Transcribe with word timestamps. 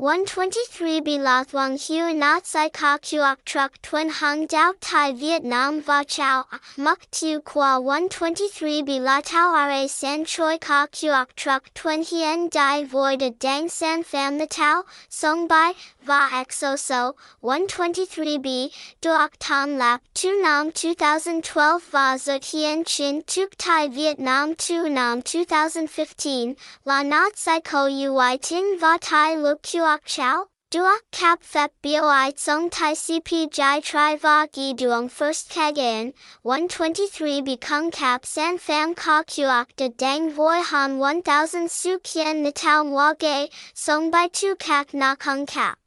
123 0.00 1.18
Loth 1.18 1.52
Wang 1.52 1.76
Hu 1.76 2.14
Not 2.14 2.46
Sai 2.46 2.68
Ka 2.68 2.98
Kuok 2.98 3.38
Truck 3.44 3.82
Twin 3.82 4.08
Hung 4.10 4.46
Dao 4.46 4.74
Thai 4.80 5.12
Vietnam 5.12 5.80
Va 5.80 6.04
Chao 6.06 6.44
Muk 6.76 7.00
Tu 7.10 7.40
Qua 7.40 7.80
123 7.80 9.00
La 9.00 9.20
Tao 9.20 9.50
Ra 9.54 9.88
San 9.88 10.24
Choi 10.24 10.56
Ka 10.58 10.86
Kuok 10.86 11.34
Truck 11.34 11.74
Twin 11.74 12.04
Hien 12.04 12.48
Dai 12.48 12.84
Void 12.84 13.40
Dang 13.40 13.68
San 13.68 14.04
Pham 14.04 14.38
The 14.38 14.46
Tao 14.46 14.84
Song 15.08 15.48
Bai 15.48 15.72
Va 16.06 16.28
Exo 16.30 16.78
So 16.78 17.16
123b 17.42 18.70
Duok 19.02 19.30
Tom 19.40 19.78
Lap 19.78 20.00
Tu 20.14 20.40
Nam 20.40 20.70
2012 20.70 21.82
Va 21.90 22.16
Zut 22.20 22.44
Hien 22.44 22.84
Chin 22.84 23.24
Tuk 23.26 23.56
Thai 23.58 23.88
Vietnam 23.88 24.54
Tu 24.54 24.88
Nam 24.88 25.22
2015 25.22 26.54
La 26.84 27.02
Not 27.02 27.36
Sai 27.36 27.58
Ko 27.58 27.86
Ui 27.86 28.38
Tin 28.38 28.78
Va 28.78 28.96
Tai 29.00 29.34
Luk 29.34 29.60
Kuok 29.62 29.87
duok 29.88 30.00
chao, 30.04 30.44
duok 30.70 31.00
cap 31.12 31.42
phep 31.42 31.70
boi 31.82 32.30
tsong 32.32 32.68
tai 32.70 32.94
cp 32.94 33.48
jai 33.50 33.80
tri 33.80 34.16
va 34.16 34.46
gi 34.52 34.74
duong 34.74 35.08
first 35.10 35.48
Cagayan, 35.50 36.12
123 36.42 37.40
become 37.40 37.90
cap 37.90 38.26
san 38.26 38.58
pham 38.58 38.94
ka 38.94 39.22
kuok 39.22 39.66
de 39.76 39.88
dang 39.88 40.30
voi 40.30 40.60
han 40.60 40.98
1000 40.98 41.68
su 41.68 41.98
kien 42.04 42.44
natao 42.44 42.84
mwa 42.84 43.14
gay, 43.18 43.48
song 43.74 44.10
by 44.10 44.28
tu 44.28 44.54
kak 44.56 44.92
na 44.92 45.14
kung 45.14 45.46
cap. 45.46 45.78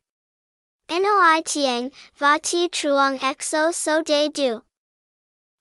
Noi 0.90 1.42
tiang, 1.46 1.92
va 2.18 2.40
ti 2.42 2.70
truong 2.70 3.20
exo 3.20 3.72
so 3.72 4.02
de 4.02 4.30
du. 4.30 4.62